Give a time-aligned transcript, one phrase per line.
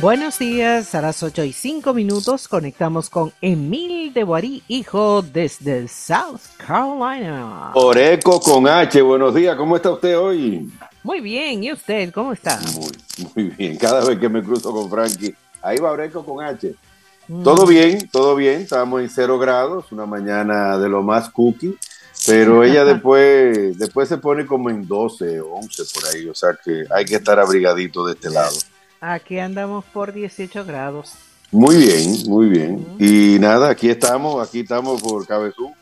[0.00, 5.86] Buenos días, a las 8 y 5 minutos conectamos con Emil de Boarí, hijo desde
[5.88, 7.70] South Carolina.
[7.74, 10.68] Oreco con H, buenos días, ¿cómo está usted hoy?
[11.04, 12.60] Muy bien, ¿y usted cómo está?
[12.74, 12.90] Muy,
[13.34, 16.74] muy bien, cada vez que me cruzo con Frankie, ahí va Oreco con H.
[17.28, 17.42] Mm.
[17.42, 21.78] Todo bien, todo bien, estamos en cero grados, una mañana de lo más cookie,
[22.26, 26.50] pero ella después, después se pone como en 12 o 11 por ahí, o sea
[26.62, 28.56] que hay que estar abrigadito de este lado.
[29.06, 31.12] Aquí andamos por 18 grados.
[31.52, 32.86] Muy bien, muy bien.
[32.98, 35.74] Y nada, aquí estamos, aquí estamos por Cabezú.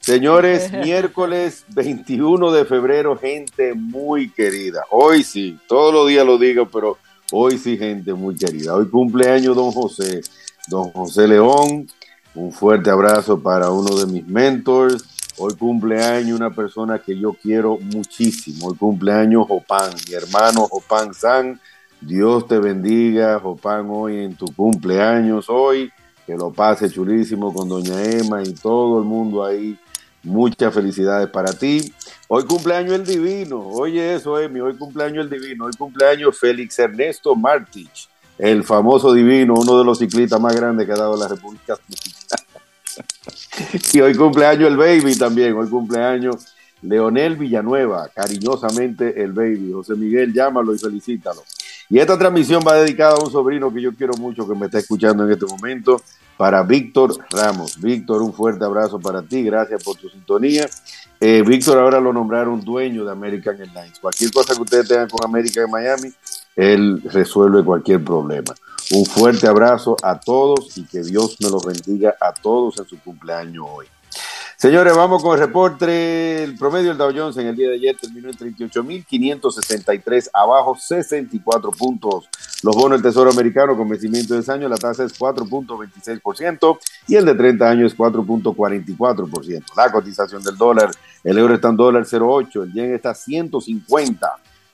[0.00, 4.84] Señores, miércoles 21 de febrero, gente muy querida.
[4.88, 6.96] Hoy sí, todos los días lo digo, pero
[7.30, 8.74] hoy sí, gente muy querida.
[8.74, 10.22] Hoy cumpleaños don José,
[10.66, 11.86] don José León.
[12.34, 15.04] Un fuerte abrazo para uno de mis mentors.
[15.36, 18.68] Hoy cumpleaños una persona que yo quiero muchísimo.
[18.68, 21.60] Hoy cumpleaños Jopan, mi hermano Jopan San
[22.02, 25.92] Dios te bendiga, Jopan, hoy en tu cumpleaños, hoy,
[26.26, 29.78] que lo pase chulísimo con doña Emma y todo el mundo ahí.
[30.24, 31.94] Muchas felicidades para ti.
[32.26, 33.60] Hoy cumpleaños el divino.
[33.60, 35.66] Oye eso, Emi, hoy cumpleaños el divino.
[35.66, 40.92] Hoy cumpleaños Félix Ernesto Martich, el famoso divino, uno de los ciclistas más grandes que
[40.92, 41.76] ha dado la República
[43.92, 45.54] y hoy cumpleaños el baby también.
[45.54, 49.72] Hoy cumpleaños Leonel Villanueva, cariñosamente el baby.
[49.72, 51.42] José Miguel, llámalo y felicítalo.
[51.92, 54.78] Y esta transmisión va dedicada a un sobrino que yo quiero mucho que me está
[54.78, 56.00] escuchando en este momento,
[56.38, 57.78] para Víctor Ramos.
[57.78, 60.66] Víctor, un fuerte abrazo para ti, gracias por tu sintonía.
[61.20, 63.98] Eh, Víctor ahora lo nombraron dueño de American Airlines.
[63.98, 66.10] Cualquier cosa que ustedes tengan con América de Miami,
[66.56, 68.54] él resuelve cualquier problema.
[68.92, 72.98] Un fuerte abrazo a todos y que Dios me los bendiga a todos en su
[73.00, 73.86] cumpleaños hoy.
[74.62, 76.44] Señores, vamos con el reporte.
[76.44, 81.72] El promedio del Dow Jones en el día de ayer terminó en 38.563, abajo 64
[81.72, 82.28] puntos.
[82.62, 87.16] Los bonos del Tesoro Americano con vencimiento de ese año, la tasa es 4.26% y
[87.16, 89.64] el de 30 años es 4.44%.
[89.76, 90.92] La cotización del dólar,
[91.24, 94.32] el euro está en dólar 0.8, el yen está a 150.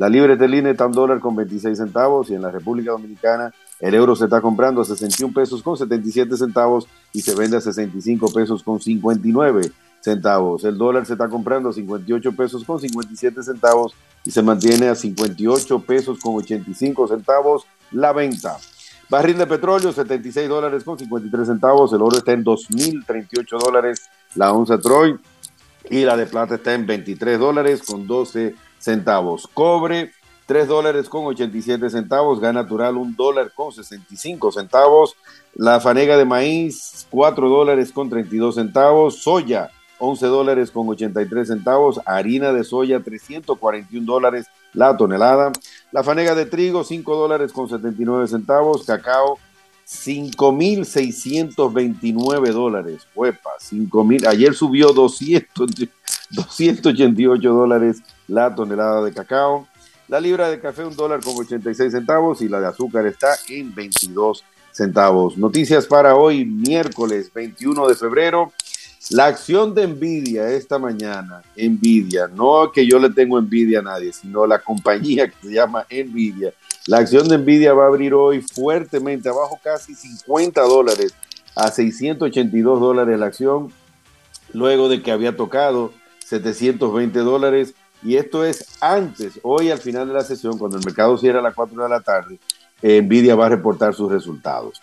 [0.00, 3.94] La libra esterlina está en dólar con 26 centavos y en la República Dominicana el
[3.94, 8.32] euro se está comprando a 61 pesos con 77 centavos y se vende a 65
[8.32, 10.64] pesos con 59 centavos.
[10.64, 13.92] El dólar se está comprando a 58 pesos con 57 centavos
[14.24, 18.56] y se mantiene a 58 pesos con 85 centavos la venta.
[19.10, 21.92] Barril de petróleo, 76 dólares con 53 centavos.
[21.92, 25.18] El oro está en 2.038 dólares la onza Troy
[25.90, 28.69] y la de plata está en 23 dólares con 12 centavos.
[29.54, 30.10] Cobre,
[30.46, 35.14] 3 dólares con 87 centavos, gas natural 1 dólar con 65 centavos,
[35.54, 39.70] la fanega de maíz 4 dólares con 32 centavos, soya
[40.00, 45.52] 11 dólares con 83 centavos, harina de soya 341 dólares la tonelada,
[45.92, 49.38] la fanega de trigo 5 dólares con 79 centavos, cacao
[49.86, 55.70] 5.629 dólares, huepa, 5.000, ayer subió 200,
[56.30, 59.66] 288 dólares la tonelada de cacao,
[60.08, 63.72] la libra de café un dólar con 86 centavos y la de azúcar está en
[63.72, 65.38] 22 centavos.
[65.38, 68.52] Noticias para hoy, miércoles 21 de febrero.
[69.10, 74.12] La acción de Nvidia esta mañana, Nvidia, no que yo le tengo envidia a nadie,
[74.12, 76.52] sino la compañía que se llama Nvidia.
[76.86, 81.14] La acción de Nvidia va a abrir hoy fuertemente, abajo casi 50 dólares
[81.54, 83.72] a 682 dólares la acción,
[84.52, 85.92] luego de que había tocado
[86.30, 91.18] 720 dólares y esto es antes, hoy al final de la sesión, cuando el mercado
[91.18, 92.38] cierra a las 4 de la tarde,
[92.82, 94.80] Nvidia va a reportar sus resultados.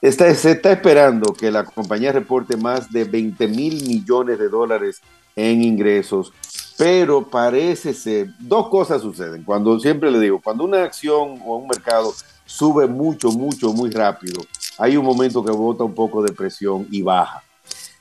[0.00, 5.00] se está esperando que la compañía reporte más de 20 mil millones de dólares
[5.36, 6.32] en ingresos,
[6.76, 9.44] pero parece ser, dos cosas suceden.
[9.44, 12.12] Cuando siempre le digo, cuando una acción o un mercado
[12.44, 14.40] sube mucho, mucho, muy rápido,
[14.78, 17.42] hay un momento que bota un poco de presión y baja.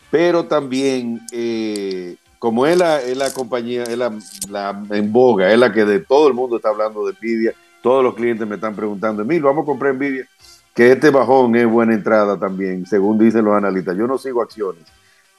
[0.09, 5.83] Pero también eh, como es la, la compañía, es la, en boga, es la que
[5.83, 9.41] de todo el mundo está hablando de Nvidia, todos los clientes me están preguntando, Emil,
[9.41, 10.27] vamos a comprar Nvidia,
[10.71, 13.97] que este bajón es buena entrada también, según dicen los analistas.
[13.97, 14.83] Yo no sigo acciones,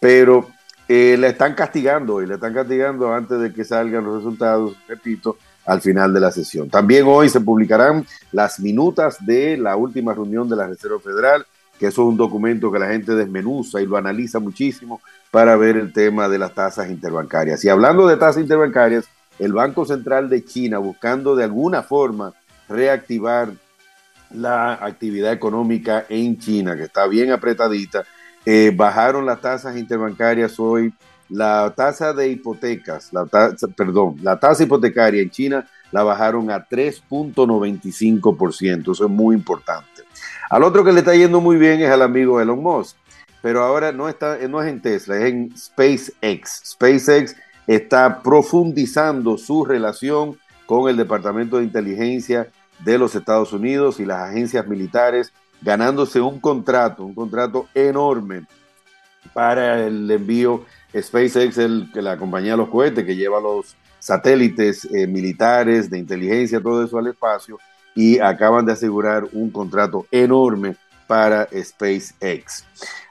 [0.00, 0.48] pero
[0.88, 5.36] eh, le están castigando y le están castigando antes de que salgan los resultados, repito,
[5.64, 6.68] al final de la sesión.
[6.68, 11.46] También hoy se publicarán las minutas de la última reunión de la Reserva Federal,
[11.78, 15.00] que eso es un documento que la gente desmenuza y lo analiza muchísimo
[15.30, 17.64] para ver el tema de las tasas interbancarias.
[17.64, 19.06] Y hablando de tasas interbancarias,
[19.38, 22.32] el Banco Central de China, buscando de alguna forma
[22.68, 23.50] reactivar
[24.30, 28.04] la actividad económica en China, que está bien apretadita,
[28.44, 30.92] eh, bajaron las tasas interbancarias hoy.
[31.28, 33.26] La tasa de hipotecas, la
[33.76, 35.66] perdón, la tasa hipotecaria en China
[35.96, 38.92] la bajaron a 3.95%.
[38.92, 40.02] Eso es muy importante.
[40.50, 42.98] Al otro que le está yendo muy bien es al amigo Elon Musk,
[43.40, 46.72] pero ahora no, está, no es en Tesla, es en SpaceX.
[46.72, 47.34] SpaceX
[47.66, 52.50] está profundizando su relación con el Departamento de Inteligencia
[52.80, 55.32] de los Estados Unidos y las agencias militares,
[55.62, 58.42] ganándose un contrato, un contrato enorme
[59.32, 63.74] para el envío SpaceX, el, la compañía de los cohetes que lleva los
[64.06, 67.58] satélites eh, militares de inteligencia, todo eso al espacio,
[67.92, 70.76] y acaban de asegurar un contrato enorme
[71.08, 72.64] para SpaceX.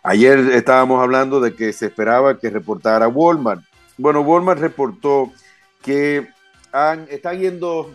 [0.03, 3.61] Ayer estábamos hablando de que se esperaba que reportara Walmart.
[3.97, 5.33] Bueno, Walmart reportó
[5.81, 6.29] que
[7.37, 7.91] yendo,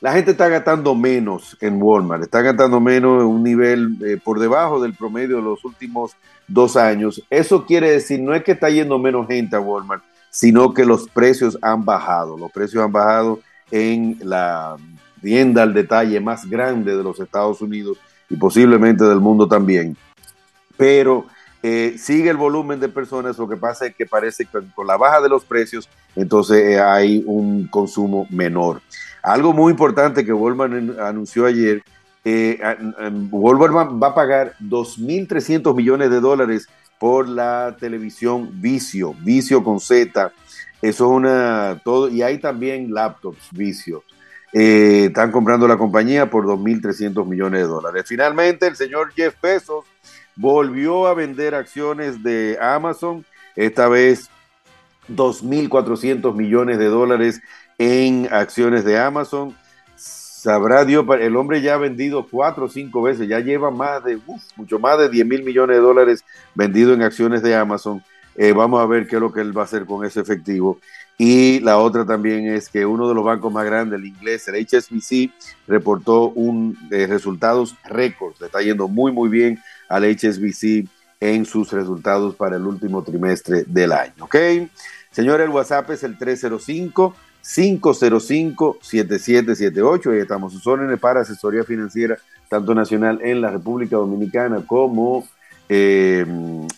[0.00, 4.40] la gente está gastando menos en Walmart, está gastando menos en un nivel eh, por
[4.40, 6.16] debajo del promedio de los últimos
[6.48, 7.22] dos años.
[7.30, 11.08] Eso quiere decir, no es que está yendo menos gente a Walmart, sino que los
[11.08, 12.38] precios han bajado.
[12.38, 13.40] Los precios han bajado
[13.70, 14.76] en la
[15.20, 17.98] tienda al detalle más grande de los Estados Unidos
[18.28, 19.96] y posiblemente del mundo también.
[20.76, 21.26] Pero
[21.62, 24.96] eh, sigue el volumen de personas, lo que pasa es que parece que con la
[24.96, 28.80] baja de los precios, entonces eh, hay un consumo menor.
[29.22, 31.82] Algo muy importante que Walmart anunció ayer,
[32.24, 36.68] eh, va, a pagar 2.300 millones de dólares
[37.00, 40.32] por la televisión Vicio, Vicio con Z.
[40.82, 44.04] Eso es una, todo, y hay también laptops Vicio.
[44.52, 48.04] Eh, están comprando la compañía por 2.300 millones de dólares.
[48.06, 49.86] Finalmente, el señor Jeff Bezos
[50.36, 53.24] volvió a vender acciones de Amazon,
[53.56, 54.28] esta vez
[55.08, 57.40] 2.400 millones de dólares
[57.78, 59.56] en acciones de Amazon.
[60.40, 64.18] Sabrá Dios, el hombre ya ha vendido cuatro o cinco veces, ya lleva más de,
[64.56, 68.02] mucho más de 10 mil millones de dólares vendido en acciones de Amazon.
[68.36, 70.78] Eh, vamos a ver qué es lo que él va a hacer con ese efectivo.
[71.18, 74.66] Y la otra también es que uno de los bancos más grandes, el inglés, el
[74.66, 75.30] HSBC,
[75.68, 78.40] reportó un eh, resultados récords.
[78.40, 79.58] Le está yendo muy, muy bien
[79.90, 80.88] al HSBC
[81.20, 84.14] en sus resultados para el último trimestre del año.
[84.20, 84.36] ¿Ok?
[85.10, 87.14] Señor, el WhatsApp es el 305.
[87.42, 90.12] 505-7778.
[90.12, 95.26] Ahí estamos sus órdenes para asesoría financiera, tanto nacional en la República Dominicana como
[95.68, 96.26] eh,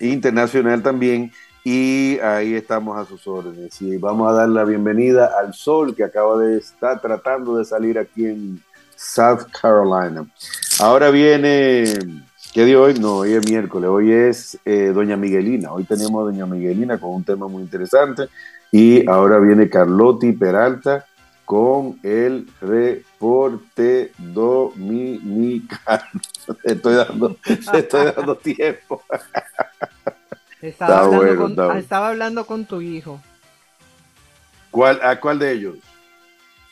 [0.01, 1.33] internacional también.
[1.65, 3.81] Y ahí estamos a sus órdenes.
[3.81, 7.99] Y vamos a dar la bienvenida al sol que acaba de estar tratando de salir
[7.99, 8.61] aquí en
[8.97, 10.27] South Carolina.
[10.81, 11.85] Ahora viene,
[12.53, 12.95] ¿qué día hoy?
[12.95, 15.73] No, hoy es miércoles, hoy es eh, Doña Miguelina.
[15.73, 18.29] Hoy tenemos a Doña Miguelina con un tema muy interesante.
[18.75, 21.05] Y ahora viene Carlotti Peralta
[21.45, 26.03] con el reporte dominicano.
[26.65, 29.03] Estoy dando, estoy dando tiempo.
[30.63, 33.21] Estaba, hablando, con, estaba hablando con tu hijo.
[34.71, 35.75] ¿Cuál, ¿A cuál de ellos?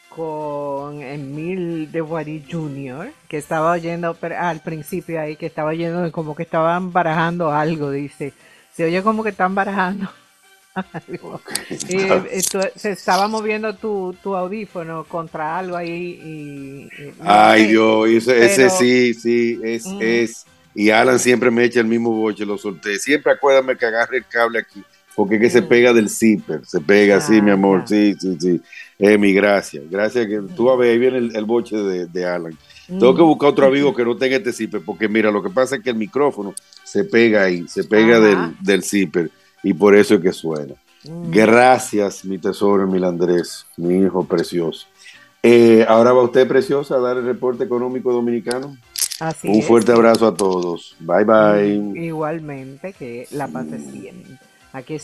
[0.08, 6.37] Con Emil de Wari Jr., que estaba oyendo al principio ahí, que estaba oyendo como
[6.37, 8.32] que estaban barajando algo, dice.
[8.73, 10.08] Se oye como que están barajando.
[11.88, 12.40] y,
[12.76, 19.14] se estaba moviendo tu, tu, audífono contra algo ahí y, ay Dios ese, ese, sí
[19.14, 19.99] sí es, mm.
[20.00, 22.99] es y Alan siempre me echa el mismo boche, lo solté.
[22.99, 24.82] Siempre acuérdame que agarre el cable aquí,
[25.17, 28.61] porque es que se pega del zipper, se pega así, mi amor, sí, sí, sí.
[28.99, 32.56] Eh, mi gracias, gracias que tú a ver, ahí viene el, boche de, Alan.
[32.87, 35.76] Tengo que buscar otro amigo que no tenga este zipper, porque mira, lo que pasa
[35.76, 39.31] es que el micrófono se pega ahí, se pega del, del zipper,
[39.62, 40.74] y por eso es que suena.
[41.05, 41.31] Mm.
[41.31, 44.86] Gracias, mi tesoro, mi Andrés, mi hijo precioso.
[45.43, 48.76] Eh, ahora va usted, preciosa, a dar el reporte económico dominicano.
[49.44, 50.96] Un fuerte abrazo a todos.
[50.98, 52.02] Bye bye.
[52.06, 54.38] Igualmente, que la pases bien.
[54.72, 54.94] Aquí